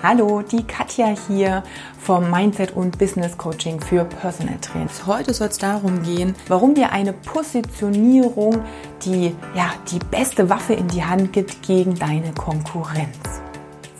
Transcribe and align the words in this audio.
Hallo, 0.00 0.42
die 0.42 0.62
Katja 0.62 1.12
hier 1.26 1.64
vom 1.98 2.30
Mindset 2.30 2.76
und 2.76 2.98
Business 2.98 3.36
Coaching 3.36 3.80
für 3.80 4.04
Personal 4.04 4.56
Trainers. 4.60 5.08
Heute 5.08 5.34
soll 5.34 5.48
es 5.48 5.58
darum 5.58 6.04
gehen, 6.04 6.36
warum 6.46 6.76
dir 6.76 6.92
eine 6.92 7.12
Positionierung 7.12 8.62
die, 9.04 9.34
ja, 9.56 9.72
die 9.90 9.98
beste 9.98 10.48
Waffe 10.48 10.74
in 10.74 10.86
die 10.86 11.02
Hand 11.02 11.32
gibt 11.32 11.66
gegen 11.66 11.96
deine 11.96 12.32
Konkurrenz. 12.32 13.18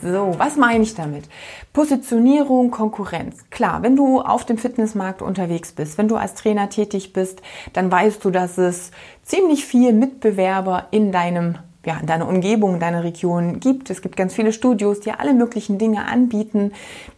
So, 0.01 0.35
was 0.37 0.55
meine 0.55 0.85
ich 0.85 0.95
damit? 0.95 1.25
Positionierung, 1.73 2.71
Konkurrenz. 2.71 3.49
Klar, 3.49 3.83
wenn 3.83 3.97
du 3.97 4.21
auf 4.21 4.45
dem 4.45 4.57
Fitnessmarkt 4.57 5.21
unterwegs 5.21 5.73
bist, 5.73 5.97
wenn 5.97 6.07
du 6.07 6.15
als 6.15 6.33
Trainer 6.35 6.69
tätig 6.69 7.11
bist, 7.11 7.41
dann 7.73 7.91
weißt 7.91 8.23
du, 8.23 8.29
dass 8.29 8.57
es 8.57 8.91
ziemlich 9.23 9.65
viel 9.65 9.91
Mitbewerber 9.91 10.87
in 10.91 11.11
deinem 11.11 11.57
ja, 11.89 11.99
in 11.99 12.21
Umgebung, 12.21 12.75
in 12.75 12.79
deiner 12.79 13.03
Region 13.03 13.59
gibt. 13.59 13.89
Es 13.89 14.01
gibt 14.01 14.15
ganz 14.15 14.35
viele 14.35 14.53
Studios, 14.53 14.99
die 14.99 15.11
alle 15.11 15.33
möglichen 15.33 15.79
Dinge 15.79 16.05
anbieten, 16.05 16.71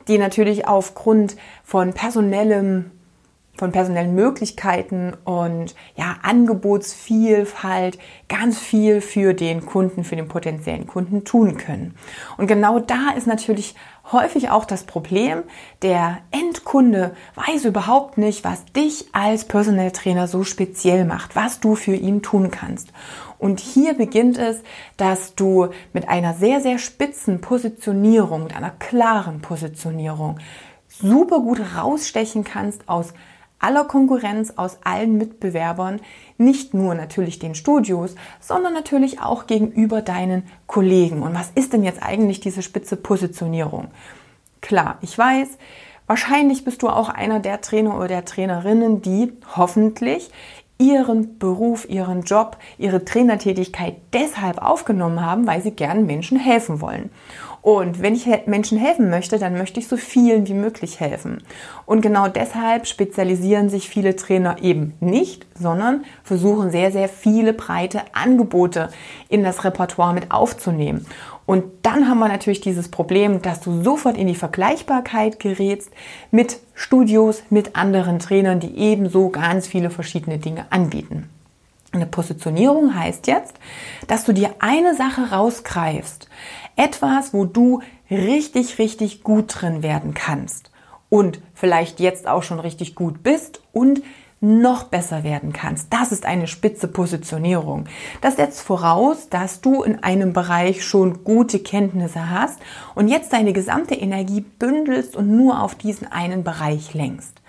die 0.07 0.17
natürlich 0.17 0.67
aufgrund 0.67 1.35
von 1.63 1.93
personellem 1.93 2.91
von 3.57 3.73
personellen 3.73 4.15
Möglichkeiten 4.15 5.13
und 5.25 5.75
ja, 5.95 6.15
Angebotsvielfalt 6.23 7.99
ganz 8.29 8.57
viel 8.57 9.01
für 9.01 9.33
den 9.33 9.65
Kunden, 9.65 10.03
für 10.03 10.15
den 10.15 10.29
potenziellen 10.29 10.87
Kunden 10.87 11.25
tun 11.25 11.57
können. 11.57 11.93
Und 12.37 12.47
genau 12.47 12.79
da 12.79 13.11
ist 13.15 13.27
natürlich 13.27 13.75
häufig 14.11 14.49
auch 14.49 14.65
das 14.65 14.85
Problem, 14.85 15.43
der 15.83 16.19
Endkunde 16.31 17.13
weiß 17.35 17.65
überhaupt 17.65 18.17
nicht, 18.17 18.43
was 18.43 18.65
dich 18.65 19.07
als 19.11 19.45
Personal 19.45 19.91
Trainer 19.91 20.27
so 20.27 20.43
speziell 20.43 21.05
macht, 21.05 21.35
was 21.35 21.59
du 21.59 21.75
für 21.75 21.93
ihn 21.93 22.23
tun 22.23 22.49
kannst. 22.51 22.91
Und 23.41 23.59
hier 23.59 23.95
beginnt 23.95 24.37
es, 24.37 24.61
dass 24.97 25.33
du 25.33 25.69
mit 25.93 26.07
einer 26.07 26.35
sehr, 26.35 26.61
sehr 26.61 26.77
spitzen 26.77 27.41
Positionierung, 27.41 28.43
mit 28.43 28.55
einer 28.55 28.69
klaren 28.69 29.41
Positionierung 29.41 30.37
super 30.87 31.39
gut 31.39 31.59
rausstechen 31.75 32.43
kannst 32.43 32.87
aus 32.87 33.13
aller 33.57 33.85
Konkurrenz, 33.85 34.53
aus 34.57 34.77
allen 34.83 35.17
Mitbewerbern, 35.17 36.01
nicht 36.37 36.75
nur 36.75 36.93
natürlich 36.93 37.39
den 37.39 37.55
Studios, 37.55 38.13
sondern 38.39 38.73
natürlich 38.73 39.21
auch 39.21 39.47
gegenüber 39.47 40.03
deinen 40.03 40.43
Kollegen. 40.67 41.23
Und 41.23 41.33
was 41.33 41.49
ist 41.55 41.73
denn 41.73 41.83
jetzt 41.83 42.03
eigentlich 42.03 42.41
diese 42.41 42.61
spitze 42.61 42.95
Positionierung? 42.95 43.87
Klar, 44.61 44.99
ich 45.01 45.17
weiß, 45.17 45.57
wahrscheinlich 46.05 46.63
bist 46.63 46.83
du 46.83 46.89
auch 46.89 47.09
einer 47.09 47.39
der 47.39 47.59
Trainer 47.61 47.97
oder 47.97 48.07
der 48.07 48.25
Trainerinnen, 48.25 49.01
die 49.01 49.33
hoffentlich 49.55 50.29
ihren 50.81 51.37
Beruf, 51.37 51.87
ihren 51.87 52.23
Job, 52.23 52.57
ihre 52.79 53.05
Trainertätigkeit 53.05 53.97
deshalb 54.13 54.57
aufgenommen 54.57 55.23
haben, 55.23 55.45
weil 55.45 55.61
sie 55.61 55.71
gern 55.71 56.07
Menschen 56.07 56.39
helfen 56.39 56.81
wollen. 56.81 57.11
Und 57.61 58.01
wenn 58.01 58.15
ich 58.15 58.27
Menschen 58.47 58.79
helfen 58.79 59.11
möchte, 59.11 59.37
dann 59.37 59.55
möchte 59.55 59.79
ich 59.79 59.87
so 59.87 59.95
vielen 59.95 60.47
wie 60.47 60.55
möglich 60.55 60.99
helfen. 60.99 61.43
Und 61.85 62.01
genau 62.01 62.27
deshalb 62.27 62.87
spezialisieren 62.87 63.69
sich 63.69 63.87
viele 63.87 64.15
Trainer 64.15 64.57
eben 64.63 64.93
nicht, 64.99 65.45
sondern 65.53 66.03
versuchen 66.23 66.71
sehr, 66.71 66.91
sehr 66.91 67.07
viele 67.07 67.53
breite 67.53 68.01
Angebote 68.13 68.89
in 69.29 69.43
das 69.43 69.63
Repertoire 69.63 70.15
mit 70.15 70.31
aufzunehmen. 70.31 71.05
Und 71.45 71.63
dann 71.81 72.07
haben 72.07 72.19
wir 72.19 72.27
natürlich 72.27 72.61
dieses 72.61 72.89
Problem, 72.89 73.41
dass 73.41 73.61
du 73.61 73.83
sofort 73.83 74.17
in 74.17 74.27
die 74.27 74.35
Vergleichbarkeit 74.35 75.39
gerätst 75.39 75.91
mit 76.29 76.59
Studios, 76.75 77.43
mit 77.49 77.75
anderen 77.75 78.19
Trainern, 78.19 78.59
die 78.59 78.77
ebenso 78.77 79.29
ganz 79.29 79.67
viele 79.67 79.89
verschiedene 79.89 80.37
Dinge 80.37 80.65
anbieten. 80.69 81.29
Eine 81.91 82.05
Positionierung 82.05 82.95
heißt 82.95 83.27
jetzt, 83.27 83.55
dass 84.07 84.23
du 84.23 84.33
dir 84.33 84.55
eine 84.59 84.95
Sache 84.95 85.31
rausgreifst. 85.31 86.29
Etwas, 86.77 87.33
wo 87.33 87.43
du 87.45 87.81
richtig, 88.09 88.79
richtig 88.79 89.23
gut 89.23 89.61
drin 89.61 89.83
werden 89.83 90.13
kannst. 90.13 90.71
Und 91.09 91.41
vielleicht 91.53 91.99
jetzt 91.99 92.27
auch 92.27 92.43
schon 92.43 92.61
richtig 92.61 92.95
gut 92.95 93.23
bist 93.23 93.61
und 93.73 94.01
noch 94.41 94.85
besser 94.85 95.23
werden 95.23 95.53
kannst. 95.53 95.93
Das 95.93 96.11
ist 96.11 96.25
eine 96.25 96.47
spitze 96.47 96.87
Positionierung. 96.87 97.85
Das 98.21 98.35
setzt 98.35 98.61
voraus, 98.61 99.29
dass 99.29 99.61
du 99.61 99.83
in 99.83 100.03
einem 100.03 100.33
Bereich 100.33 100.83
schon 100.83 101.23
gute 101.23 101.59
Kenntnisse 101.59 102.29
hast 102.31 102.59
und 102.95 103.07
jetzt 103.07 103.31
deine 103.33 103.53
gesamte 103.53 103.95
Energie 103.95 104.41
bündelst 104.41 105.15
und 105.15 105.29
nur 105.29 105.61
auf 105.61 105.75
diesen 105.75 106.11
einen 106.11 106.43
Bereich 106.43 106.93
lenkst. 106.95 107.40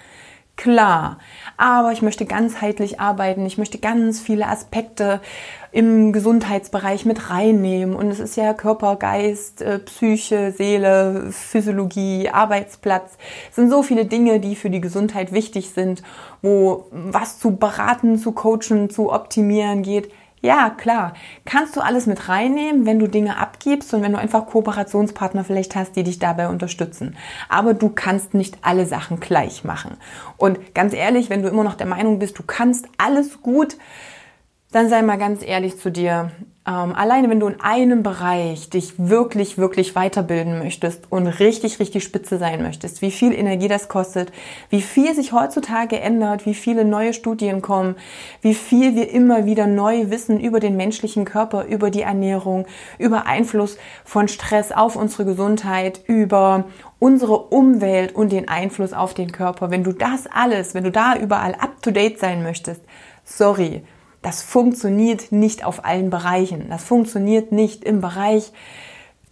Klar, 0.63 1.19
aber 1.57 1.91
ich 1.91 2.03
möchte 2.03 2.25
ganzheitlich 2.25 3.01
arbeiten, 3.01 3.45
ich 3.47 3.59
möchte 3.59 3.79
ganz 3.79 4.21
viele 4.21 4.47
Aspekte 4.47 5.21
im 5.73 6.13
Gesundheitsbereich 6.13 7.05
mit 7.05 7.31
reinnehmen. 7.31 7.97
Und 7.97 8.09
es 8.13 8.21
ist 8.21 8.37
ja 8.37 8.55
Körper, 8.55 8.95
Geist, 8.95 9.61
äh, 9.61 9.81
Psyche, 9.81 10.53
Seele, 10.53 11.33
Physiologie, 11.33 12.29
Arbeitsplatz. 12.29 13.19
Es 13.51 13.57
sind 13.57 13.71
so 13.71 13.83
viele 13.83 14.05
Dinge, 14.05 14.39
die 14.39 14.55
für 14.55 14.71
die 14.71 14.81
Gesundheit 14.81 15.33
wichtig 15.33 15.71
sind, 15.71 16.05
wo 16.43 16.87
was 16.93 17.41
zu 17.41 17.57
beraten, 17.57 18.17
zu 18.17 18.31
coachen, 18.31 18.89
zu 18.89 19.13
optimieren 19.13 19.83
geht. 19.83 20.13
Ja, 20.45 20.71
klar. 20.71 21.15
Kannst 21.45 21.77
du 21.77 21.81
alles 21.81 22.07
mit 22.07 22.29
reinnehmen, 22.29 22.85
wenn 22.85 22.99
du 22.99 23.07
Dinge 23.07 23.37
abgibst 23.37 23.95
und 23.95 24.03
wenn 24.03 24.11
du 24.11 24.19
einfach 24.19 24.47
Kooperationspartner 24.47 25.45
vielleicht 25.45 25.77
hast, 25.77 25.95
die 25.95 26.03
dich 26.03 26.19
dabei 26.19 26.49
unterstützen. 26.49 27.17
Aber 27.49 27.75
du 27.75 27.89
kannst 27.89 28.35
nicht 28.35 28.59
alle 28.61 28.85
Sachen 28.85 29.21
gleich 29.21 29.63
machen. 29.63 29.97
Und 30.37 30.75
ganz 30.75 30.95
ehrlich, 30.95 31.31
wenn 31.31 31.43
du 31.43 31.49
immer 31.49 31.63
noch 31.63 31.75
der 31.75 31.87
Meinung 31.87 32.19
bist, 32.19 32.41
du 32.41 32.43
kannst 32.45 32.87
alles 32.99 33.41
gut, 33.41 33.77
dann 34.73 34.89
sei 34.89 35.03
mal 35.03 35.19
ganz 35.19 35.43
ehrlich 35.47 35.79
zu 35.79 35.93
dir. 35.93 36.33
Ähm, 36.65 36.95
alleine 36.95 37.29
wenn 37.29 37.41
du 37.41 37.49
in 37.49 37.61
einem 37.61 38.05
Bereich 38.05 38.71
dich 38.71 38.95
wirklich, 38.97 39.59
wirklich 39.59 39.97
weiterbilden 39.97 40.61
möchtest 40.61 41.11
und 41.11 41.27
richtig, 41.27 41.81
richtig 41.81 42.05
spitze 42.05 42.39
sein 42.39 42.63
möchtest, 42.63 43.03
wie 43.03 43.11
viel 43.11 43.33
Energie 43.35 43.67
das 43.67 43.89
kostet, 43.89 44.33
wie 44.71 44.81
viel 44.81 45.13
sich 45.15 45.33
heutzutage 45.33 45.99
ändert, 45.99 46.47
wie 46.47 46.55
viele 46.55 46.85
neue 46.85 47.15
Studien 47.15 47.63
kommen, 47.63 47.97
wie 48.43 48.55
viel 48.55 48.95
wir 48.95 49.11
immer 49.11 49.45
wieder 49.45 49.67
neu 49.67 50.11
wissen 50.11 50.39
über 50.39 50.61
den 50.61 50.77
menschlichen 50.77 51.25
Körper, 51.25 51.65
über 51.65 51.91
die 51.91 52.03
Ernährung, 52.03 52.67
über 52.97 53.27
Einfluss 53.27 53.77
von 54.05 54.29
Stress 54.29 54.71
auf 54.71 54.95
unsere 54.95 55.25
Gesundheit, 55.25 56.01
über 56.07 56.65
unsere 57.01 57.39
Umwelt 57.39 58.15
und 58.15 58.31
den 58.31 58.49
Einfluss 58.49 58.93
auf 58.93 59.15
den 59.15 59.33
Körper. 59.33 59.73
Wenn 59.73 59.83
du 59.83 59.93
das 59.93 60.29
alles, 60.33 60.75
wenn 60.75 60.85
du 60.85 60.93
da 60.93 61.17
überall 61.17 61.57
up 61.57 61.83
to 61.83 61.91
date 61.91 62.21
sein 62.21 62.45
möchtest, 62.45 62.83
sorry, 63.25 63.83
das 64.23 64.43
funktioniert 64.43 65.33
nicht 65.33 65.65
auf 65.65 65.85
allen 65.85 66.11
Bereichen. 66.11 66.67
Das 66.71 66.85
funktioniert 66.85 67.53
nicht 67.53 67.85
im 67.85 68.01
Bereich 68.01 68.53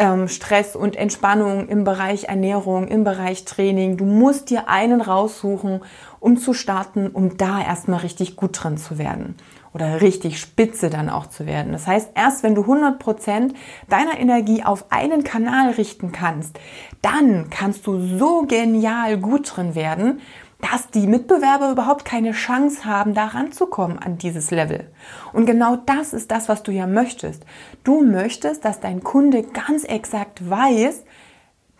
ähm, 0.00 0.28
Stress 0.28 0.74
und 0.74 0.96
Entspannung, 0.96 1.68
im 1.68 1.84
Bereich 1.84 2.24
Ernährung, 2.24 2.88
im 2.88 3.04
Bereich 3.04 3.44
Training. 3.44 3.96
Du 3.96 4.04
musst 4.04 4.50
dir 4.50 4.68
einen 4.68 5.00
raussuchen, 5.00 5.82
um 6.18 6.38
zu 6.38 6.54
starten, 6.54 7.08
um 7.08 7.36
da 7.36 7.62
erstmal 7.62 8.00
richtig 8.00 8.34
gut 8.34 8.62
drin 8.62 8.78
zu 8.78 8.98
werden 8.98 9.36
oder 9.72 10.00
richtig 10.00 10.40
spitze 10.40 10.90
dann 10.90 11.08
auch 11.08 11.26
zu 11.26 11.46
werden. 11.46 11.72
Das 11.72 11.86
heißt, 11.86 12.10
erst 12.14 12.42
wenn 12.42 12.54
du 12.54 12.62
100 12.62 12.98
Prozent 12.98 13.54
deiner 13.88 14.18
Energie 14.18 14.64
auf 14.64 14.86
einen 14.90 15.22
Kanal 15.22 15.70
richten 15.70 16.12
kannst, 16.12 16.58
dann 17.02 17.50
kannst 17.50 17.86
du 17.86 18.00
so 18.18 18.42
genial 18.42 19.18
gut 19.18 19.56
drin 19.56 19.74
werden, 19.74 20.20
dass 20.60 20.90
die 20.90 21.06
Mitbewerber 21.06 21.70
überhaupt 21.70 22.04
keine 22.04 22.32
Chance 22.32 22.84
haben, 22.84 23.14
da 23.14 23.26
ranzukommen 23.26 23.98
an 23.98 24.18
dieses 24.18 24.50
Level. 24.50 24.90
Und 25.32 25.46
genau 25.46 25.76
das 25.76 26.12
ist 26.12 26.30
das, 26.30 26.48
was 26.48 26.62
du 26.62 26.72
ja 26.72 26.86
möchtest. 26.86 27.44
Du 27.84 28.02
möchtest, 28.02 28.64
dass 28.64 28.80
dein 28.80 29.02
Kunde 29.02 29.42
ganz 29.42 29.84
exakt 29.84 30.48
weiß, 30.48 31.04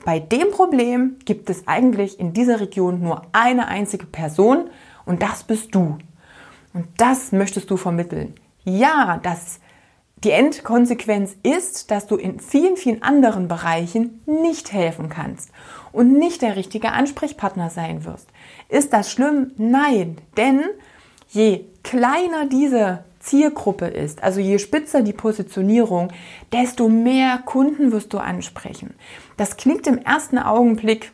bei 0.04 0.18
dem 0.18 0.50
Problem 0.50 1.16
gibt 1.26 1.50
es 1.50 1.68
eigentlich 1.68 2.18
in 2.18 2.32
dieser 2.32 2.60
Region 2.60 3.02
nur 3.02 3.22
eine 3.32 3.68
einzige 3.68 4.06
Person 4.06 4.70
und 5.04 5.22
das 5.22 5.44
bist 5.44 5.74
du. 5.74 5.98
Und 6.72 6.86
das 6.96 7.32
möchtest 7.32 7.70
du 7.70 7.76
vermitteln. 7.76 8.34
Ja, 8.64 9.20
das 9.22 9.60
die 10.24 10.30
Endkonsequenz 10.30 11.36
ist, 11.42 11.90
dass 11.90 12.06
du 12.06 12.16
in 12.16 12.40
vielen, 12.40 12.76
vielen 12.76 13.02
anderen 13.02 13.48
Bereichen 13.48 14.22
nicht 14.26 14.72
helfen 14.72 15.08
kannst 15.08 15.50
und 15.92 16.12
nicht 16.12 16.42
der 16.42 16.56
richtige 16.56 16.92
Ansprechpartner 16.92 17.70
sein 17.70 18.04
wirst. 18.04 18.28
Ist 18.68 18.92
das 18.92 19.10
schlimm? 19.10 19.52
Nein, 19.56 20.18
denn 20.36 20.62
je 21.28 21.64
kleiner 21.82 22.46
diese 22.46 23.04
Zielgruppe 23.20 23.86
ist, 23.86 24.22
also 24.22 24.40
je 24.40 24.58
spitzer 24.58 25.02
die 25.02 25.12
Positionierung, 25.12 26.12
desto 26.52 26.88
mehr 26.88 27.38
Kunden 27.38 27.92
wirst 27.92 28.12
du 28.12 28.18
ansprechen. 28.18 28.94
Das 29.36 29.56
klingt 29.56 29.86
im 29.86 29.98
ersten 29.98 30.38
Augenblick 30.38 31.12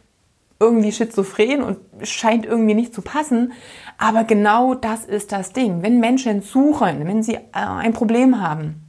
irgendwie 0.59 0.93
schizophren 0.93 1.63
und 1.63 1.79
scheint 2.03 2.47
irgendwie 2.47 2.75
nicht 2.75 2.95
zu 2.95 3.03
passen. 3.03 3.53
Aber 3.99 4.25
genau 4.25 4.75
das 4.75 5.05
ist 5.05 5.33
das 5.33 5.53
Ding. 5.53 5.83
Wenn 5.83 6.01
Menschen 6.01 6.43
suchen, 6.43 7.07
wenn 7.07 7.23
sie 7.23 7.35
äh, 7.35 7.41
ein 7.53 7.93
Problem 7.93 8.41
haben, 8.41 8.86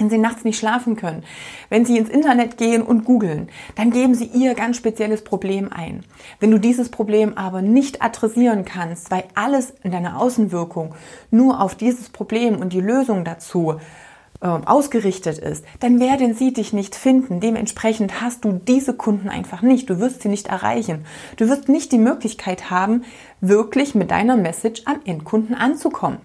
wenn 0.00 0.10
Sie 0.10 0.18
nachts 0.18 0.44
nicht 0.44 0.58
schlafen 0.58 0.96
können, 0.96 1.22
wenn 1.68 1.84
Sie 1.84 1.98
ins 1.98 2.08
Internet 2.08 2.56
gehen 2.56 2.82
und 2.82 3.04
googeln, 3.04 3.50
dann 3.76 3.90
geben 3.90 4.14
Sie 4.14 4.24
Ihr 4.24 4.54
ganz 4.54 4.76
spezielles 4.76 5.22
Problem 5.22 5.70
ein. 5.72 6.04
Wenn 6.40 6.50
du 6.50 6.58
dieses 6.58 6.88
Problem 6.88 7.36
aber 7.36 7.62
nicht 7.62 8.02
adressieren 8.02 8.64
kannst, 8.64 9.10
weil 9.10 9.24
alles 9.34 9.74
in 9.82 9.92
deiner 9.92 10.20
Außenwirkung 10.20 10.94
nur 11.30 11.60
auf 11.60 11.74
dieses 11.74 12.08
Problem 12.08 12.56
und 12.60 12.72
die 12.72 12.80
Lösung 12.80 13.24
dazu 13.24 13.76
äh, 14.40 14.46
ausgerichtet 14.46 15.38
ist, 15.38 15.64
dann 15.80 16.00
werden 16.00 16.34
sie 16.34 16.54
dich 16.54 16.72
nicht 16.72 16.94
finden. 16.94 17.40
Dementsprechend 17.40 18.22
hast 18.22 18.44
du 18.46 18.52
diese 18.52 18.94
Kunden 18.94 19.28
einfach 19.28 19.60
nicht. 19.60 19.90
Du 19.90 20.00
wirst 20.00 20.22
sie 20.22 20.28
nicht 20.28 20.48
erreichen. 20.48 21.04
Du 21.36 21.48
wirst 21.48 21.68
nicht 21.68 21.92
die 21.92 21.98
Möglichkeit 21.98 22.70
haben, 22.70 23.04
wirklich 23.42 23.94
mit 23.94 24.10
deiner 24.10 24.36
Message 24.36 24.82
am 24.86 25.00
Endkunden 25.04 25.54
anzukommen. 25.54 26.18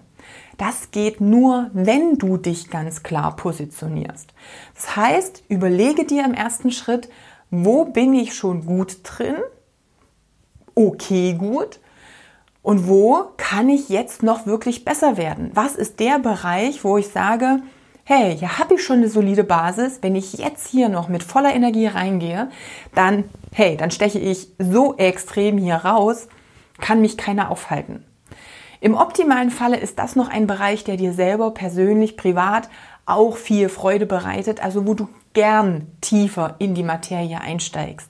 Das 0.56 0.90
geht 0.90 1.20
nur, 1.20 1.70
wenn 1.72 2.16
du 2.18 2.36
dich 2.36 2.70
ganz 2.70 3.02
klar 3.02 3.36
positionierst. 3.36 4.32
Das 4.74 4.96
heißt, 4.96 5.44
überlege 5.48 6.04
dir 6.06 6.24
im 6.24 6.34
ersten 6.34 6.70
Schritt, 6.70 7.08
wo 7.50 7.84
bin 7.84 8.14
ich 8.14 8.34
schon 8.34 8.64
gut 8.64 8.98
drin? 9.02 9.36
Okay 10.74 11.34
gut. 11.34 11.80
Und 12.62 12.88
wo 12.88 13.32
kann 13.36 13.68
ich 13.68 13.88
jetzt 13.88 14.22
noch 14.22 14.46
wirklich 14.46 14.84
besser 14.84 15.16
werden? 15.16 15.50
Was 15.54 15.76
ist 15.76 16.00
der 16.00 16.18
Bereich, 16.18 16.82
wo 16.82 16.96
ich 16.98 17.08
sage, 17.08 17.60
hey, 18.08 18.38
hier 18.38 18.58
habe 18.58 18.74
ich 18.74 18.84
schon 18.84 18.98
eine 18.98 19.08
solide 19.08 19.44
Basis. 19.44 19.98
Wenn 20.00 20.14
ich 20.14 20.34
jetzt 20.34 20.68
hier 20.68 20.88
noch 20.88 21.08
mit 21.08 21.24
voller 21.24 21.54
Energie 21.54 21.86
reingehe, 21.86 22.48
dann, 22.94 23.24
hey, 23.52 23.76
dann 23.76 23.90
steche 23.90 24.20
ich 24.20 24.48
so 24.58 24.96
extrem 24.96 25.58
hier 25.58 25.74
raus, 25.74 26.28
kann 26.80 27.00
mich 27.00 27.16
keiner 27.16 27.50
aufhalten. 27.50 28.04
Im 28.86 28.94
optimalen 28.94 29.50
Falle 29.50 29.78
ist 29.78 29.98
das 29.98 30.14
noch 30.14 30.28
ein 30.28 30.46
Bereich, 30.46 30.84
der 30.84 30.96
dir 30.96 31.12
selber 31.12 31.50
persönlich, 31.50 32.16
privat 32.16 32.68
auch 33.04 33.36
viel 33.36 33.68
Freude 33.68 34.06
bereitet, 34.06 34.62
also 34.62 34.86
wo 34.86 34.94
du 34.94 35.08
gern 35.32 35.88
tiefer 36.00 36.54
in 36.60 36.76
die 36.76 36.84
Materie 36.84 37.40
einsteigst. 37.40 38.08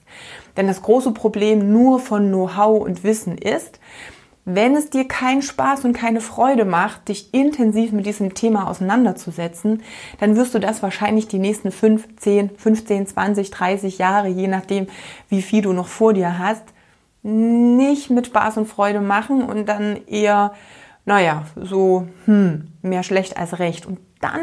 Denn 0.55 0.67
das 0.67 0.83
große 0.83 1.13
Problem 1.13 1.73
nur 1.73 1.99
von 1.99 2.27
Know-how 2.27 2.79
und 2.79 3.03
Wissen 3.03 3.39
ist, 3.39 3.79
wenn 4.45 4.75
es 4.75 4.91
dir 4.91 5.07
keinen 5.07 5.41
Spaß 5.41 5.83
und 5.83 5.93
keine 5.93 6.21
Freude 6.21 6.63
macht, 6.63 7.07
dich 7.09 7.33
intensiv 7.33 7.91
mit 7.91 8.05
diesem 8.05 8.35
Thema 8.35 8.69
auseinanderzusetzen, 8.69 9.81
dann 10.19 10.35
wirst 10.35 10.53
du 10.53 10.59
das 10.59 10.83
wahrscheinlich 10.83 11.27
die 11.27 11.39
nächsten 11.39 11.71
5, 11.71 12.17
10, 12.17 12.51
15, 12.55 13.07
20, 13.07 13.49
30 13.49 13.97
Jahre, 13.97 14.27
je 14.27 14.47
nachdem, 14.47 14.85
wie 15.27 15.41
viel 15.41 15.63
du 15.63 15.73
noch 15.73 15.87
vor 15.87 16.13
dir 16.13 16.37
hast, 16.37 16.65
nicht 17.23 18.09
mit 18.09 18.27
Spaß 18.27 18.57
und 18.57 18.67
Freude 18.67 19.01
machen 19.01 19.43
und 19.43 19.67
dann 19.67 20.05
eher, 20.07 20.53
naja, 21.05 21.45
so, 21.55 22.07
hm, 22.25 22.67
mehr 22.81 23.03
schlecht 23.03 23.37
als 23.37 23.59
recht. 23.59 23.85
Und 23.85 23.99
dann 24.21 24.41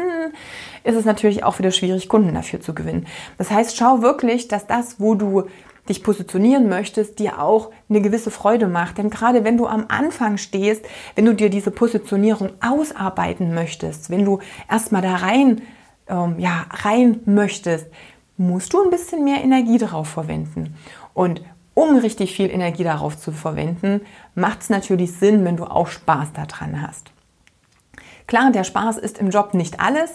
ist 0.83 0.95
es 0.95 1.05
natürlich 1.05 1.43
auch 1.43 1.59
wieder 1.59 1.71
schwierig, 1.71 2.09
Kunden 2.09 2.33
dafür 2.33 2.61
zu 2.61 2.73
gewinnen. 2.73 3.07
Das 3.37 3.51
heißt, 3.51 3.75
schau 3.75 4.01
wirklich, 4.01 4.47
dass 4.47 4.67
das, 4.67 4.99
wo 4.99 5.15
du 5.15 5.43
dich 5.89 6.03
positionieren 6.03 6.67
möchtest, 6.67 7.19
dir 7.19 7.41
auch 7.41 7.71
eine 7.89 8.01
gewisse 8.01 8.31
Freude 8.31 8.67
macht. 8.67 8.97
Denn 8.97 9.09
gerade 9.09 9.43
wenn 9.43 9.57
du 9.57 9.67
am 9.67 9.85
Anfang 9.87 10.37
stehst, 10.37 10.85
wenn 11.15 11.25
du 11.25 11.33
dir 11.33 11.49
diese 11.49 11.71
Positionierung 11.71 12.49
ausarbeiten 12.61 13.53
möchtest, 13.53 14.09
wenn 14.09 14.25
du 14.25 14.39
erstmal 14.69 15.01
da 15.01 15.15
rein, 15.15 15.61
ähm, 16.07 16.39
ja, 16.39 16.65
rein 16.71 17.19
möchtest, 17.25 17.87
musst 18.37 18.73
du 18.73 18.83
ein 18.83 18.89
bisschen 18.89 19.23
mehr 19.23 19.43
Energie 19.43 19.77
darauf 19.77 20.07
verwenden. 20.07 20.75
Und 21.13 21.41
um 21.75 21.97
richtig 21.97 22.33
viel 22.35 22.49
Energie 22.49 22.83
darauf 22.83 23.17
zu 23.17 23.31
verwenden, 23.31 24.01
macht 24.33 24.61
es 24.61 24.69
natürlich 24.71 25.13
Sinn, 25.13 25.45
wenn 25.45 25.57
du 25.57 25.65
auch 25.65 25.87
Spaß 25.87 26.29
daran 26.33 26.81
hast. 26.81 27.11
Klar, 28.27 28.51
der 28.51 28.63
Spaß 28.63 28.97
ist 28.97 29.19
im 29.19 29.29
Job 29.29 29.53
nicht 29.53 29.79
alles 29.79 30.09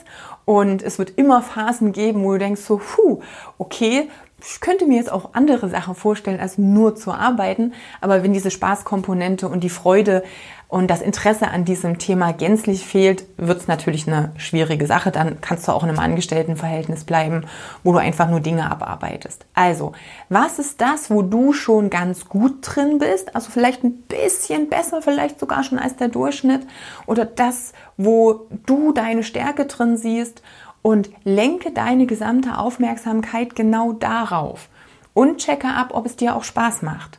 und 0.45 0.83
es 0.83 0.99
wird 0.99 1.17
immer 1.17 1.43
Phasen 1.43 1.93
geben, 1.93 2.25
wo 2.25 2.33
du 2.33 2.39
denkst 2.39 2.63
so, 2.63 2.79
puh, 2.79 3.21
okay, 3.57 4.09
ich 4.43 4.61
könnte 4.61 4.87
mir 4.87 4.97
jetzt 4.97 5.13
auch 5.13 5.31
andere 5.35 5.69
Sachen 5.69 5.95
vorstellen, 5.95 6.41
als 6.41 6.59
nur 6.59 6.97
zu 6.97 7.13
arbeiten. 7.13 7.73
Aber 8.01 8.23
wenn 8.23 8.33
diese 8.33 8.51
Spaßkomponente 8.51 9.49
und 9.49 9.63
die 9.63 9.71
Freude 9.71 10.23
und 10.71 10.89
das 10.89 11.03
Interesse 11.03 11.49
an 11.49 11.65
diesem 11.65 11.99
Thema 11.99 12.33
gänzlich 12.33 12.87
fehlt, 12.87 13.25
wird 13.37 13.61
es 13.61 13.67
natürlich 13.67 14.07
eine 14.07 14.33
schwierige 14.37 14.87
Sache. 14.87 15.11
Dann 15.11 15.41
kannst 15.41 15.67
du 15.67 15.73
auch 15.73 15.83
in 15.83 15.89
einem 15.89 15.99
Angestelltenverhältnis 15.99 17.05
bleiben, 17.05 17.45
wo 17.83 17.93
du 17.93 17.99
einfach 17.99 18.31
nur 18.31 18.39
Dinge 18.39 18.71
abarbeitest. 18.71 19.47
Also, 19.53 19.93
was 20.29 20.61
ist 20.61 20.81
das, 20.81 21.11
wo 21.11 21.23
du 21.23 21.53
schon 21.53 21.91
ganz 21.91 22.29
gut 22.29 22.59
drin 22.63 22.99
bist? 22.99 23.35
Also 23.35 23.51
vielleicht 23.51 23.83
ein 23.83 24.03
bisschen 24.03 24.69
besser, 24.69 25.03
vielleicht 25.03 25.41
sogar 25.41 25.65
schon 25.65 25.79
als 25.79 25.97
der 25.97 26.09
Durchschnitt. 26.09 26.67
Oder 27.07 27.25
das, 27.25 27.73
wo 27.97 28.47
du 28.65 28.93
deine 28.93 29.25
Stärke 29.25 29.67
drin 29.67 29.97
siehst 29.97 30.41
und 30.83 31.11
lenke 31.25 31.73
deine 31.73 32.07
gesamte 32.07 32.59
Aufmerksamkeit 32.59 33.55
genau 33.55 33.93
darauf 33.93 34.69
und 35.15 35.39
checke 35.39 35.69
ab, 35.69 35.91
ob 35.93 36.07
es 36.07 36.17
dir 36.17 36.37
auch 36.37 36.45
Spaß 36.45 36.83
macht. 36.83 37.19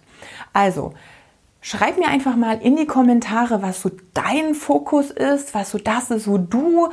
Also, 0.54 0.94
schreib 1.62 1.98
mir 1.98 2.08
einfach 2.08 2.36
mal 2.36 2.60
in 2.62 2.76
die 2.76 2.88
Kommentare, 2.88 3.62
was 3.62 3.82
so 3.82 3.92
dein 4.14 4.56
Fokus 4.56 5.12
ist, 5.12 5.54
was 5.54 5.72
so 5.72 5.78
das 5.78 6.12
ist, 6.12 6.28
wo 6.28 6.38
du 6.38 6.90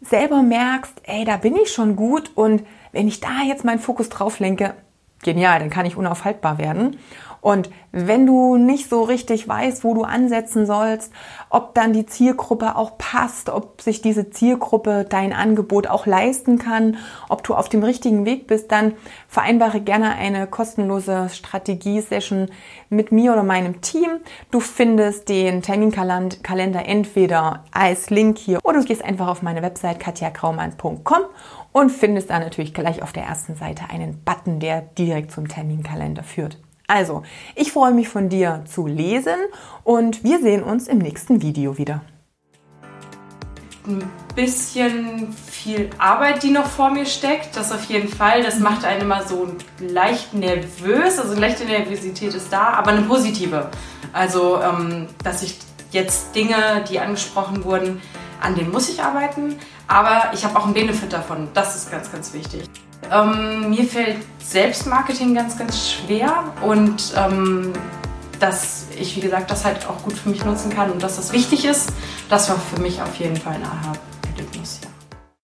selber 0.00 0.42
merkst, 0.42 0.94
ey, 1.04 1.24
da 1.24 1.36
bin 1.36 1.56
ich 1.56 1.72
schon 1.72 1.96
gut 1.96 2.30
und 2.34 2.64
wenn 2.92 3.08
ich 3.08 3.20
da 3.20 3.42
jetzt 3.46 3.64
meinen 3.64 3.80
Fokus 3.80 4.08
drauf 4.08 4.38
lenke, 4.38 4.74
genial, 5.22 5.58
dann 5.58 5.70
kann 5.70 5.86
ich 5.86 5.96
unaufhaltbar 5.96 6.58
werden. 6.58 6.98
Und 7.44 7.68
wenn 7.92 8.24
du 8.24 8.56
nicht 8.56 8.88
so 8.88 9.02
richtig 9.02 9.46
weißt, 9.46 9.84
wo 9.84 9.92
du 9.92 10.04
ansetzen 10.04 10.64
sollst, 10.64 11.12
ob 11.50 11.74
dann 11.74 11.92
die 11.92 12.06
Zielgruppe 12.06 12.74
auch 12.74 12.96
passt, 12.96 13.50
ob 13.50 13.82
sich 13.82 14.00
diese 14.00 14.30
Zielgruppe 14.30 15.04
dein 15.06 15.34
Angebot 15.34 15.86
auch 15.86 16.06
leisten 16.06 16.58
kann, 16.58 16.96
ob 17.28 17.44
du 17.44 17.54
auf 17.54 17.68
dem 17.68 17.82
richtigen 17.82 18.24
Weg 18.24 18.46
bist, 18.46 18.72
dann 18.72 18.94
vereinbare 19.28 19.82
gerne 19.82 20.14
eine 20.14 20.46
kostenlose 20.46 21.28
Strategie-Session 21.28 22.48
mit 22.88 23.12
mir 23.12 23.34
oder 23.34 23.42
meinem 23.42 23.82
Team. 23.82 24.08
Du 24.50 24.60
findest 24.60 25.28
den 25.28 25.60
Terminkalender 25.60 26.86
entweder 26.86 27.64
als 27.72 28.08
Link 28.08 28.38
hier 28.38 28.58
oder 28.64 28.80
du 28.80 28.86
gehst 28.86 29.04
einfach 29.04 29.28
auf 29.28 29.42
meine 29.42 29.60
Website 29.60 30.00
katjakraumann.com 30.00 31.24
und 31.72 31.90
findest 31.90 32.30
da 32.30 32.38
natürlich 32.38 32.72
gleich 32.72 33.02
auf 33.02 33.12
der 33.12 33.24
ersten 33.24 33.54
Seite 33.54 33.90
einen 33.90 34.24
Button, 34.24 34.60
der 34.60 34.80
direkt 34.80 35.30
zum 35.30 35.46
Terminkalender 35.46 36.22
führt. 36.22 36.56
Also, 36.86 37.22
ich 37.54 37.72
freue 37.72 37.92
mich 37.92 38.08
von 38.08 38.28
dir 38.28 38.64
zu 38.70 38.86
lesen 38.86 39.36
und 39.84 40.22
wir 40.22 40.40
sehen 40.40 40.62
uns 40.62 40.86
im 40.86 40.98
nächsten 40.98 41.40
Video 41.40 41.78
wieder. 41.78 42.02
Ein 43.86 44.02
bisschen 44.34 45.32
viel 45.32 45.90
Arbeit, 45.98 46.42
die 46.42 46.50
noch 46.50 46.66
vor 46.66 46.90
mir 46.90 47.06
steckt, 47.06 47.56
das 47.56 47.72
auf 47.72 47.84
jeden 47.84 48.08
Fall. 48.08 48.42
Das 48.42 48.58
macht 48.58 48.84
einen 48.84 49.02
immer 49.02 49.26
so 49.26 49.48
leicht 49.78 50.34
nervös, 50.34 51.18
also 51.18 51.32
eine 51.32 51.40
leichte 51.40 51.64
Nervosität 51.64 52.34
ist 52.34 52.52
da, 52.52 52.70
aber 52.74 52.92
eine 52.92 53.02
positive. 53.02 53.70
Also, 54.12 54.60
ähm, 54.60 55.06
dass 55.22 55.42
ich 55.42 55.58
jetzt 55.90 56.34
Dinge, 56.34 56.84
die 56.90 56.98
angesprochen 56.98 57.64
wurden, 57.64 58.02
an 58.44 58.54
denen 58.54 58.70
muss 58.70 58.88
ich 58.88 59.02
arbeiten, 59.02 59.56
aber 59.88 60.32
ich 60.34 60.44
habe 60.44 60.58
auch 60.58 60.64
einen 60.64 60.74
Benefit 60.74 61.12
davon. 61.12 61.48
Das 61.54 61.74
ist 61.74 61.90
ganz, 61.90 62.12
ganz 62.12 62.32
wichtig. 62.32 62.68
Ähm, 63.10 63.70
mir 63.70 63.84
fällt 63.84 64.18
Selbstmarketing 64.38 65.34
ganz, 65.34 65.58
ganz 65.58 65.90
schwer 65.90 66.44
und 66.62 67.12
ähm, 67.16 67.72
dass 68.40 68.86
ich, 68.98 69.16
wie 69.16 69.20
gesagt, 69.20 69.50
das 69.50 69.64
halt 69.64 69.86
auch 69.88 70.02
gut 70.02 70.14
für 70.14 70.28
mich 70.28 70.44
nutzen 70.44 70.70
kann 70.70 70.90
und 70.90 71.02
dass 71.02 71.16
das 71.16 71.32
wichtig 71.32 71.64
ist, 71.64 71.90
das 72.28 72.48
war 72.50 72.56
für 72.56 72.80
mich 72.80 73.00
auf 73.00 73.14
jeden 73.16 73.36
Fall 73.36 73.54
ein 73.54 73.64
Aha. 73.64 73.92